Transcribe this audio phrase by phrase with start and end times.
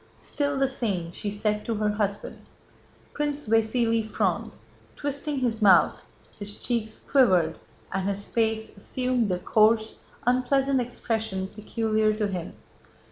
[0.17, 2.43] "Still the same," she said to her husband.
[3.13, 4.53] Prince Vasíli frowned,
[4.95, 6.01] twisting his mouth,
[6.39, 7.59] his cheeks quivered
[7.93, 12.53] and his face assumed the coarse, unpleasant expression peculiar to him.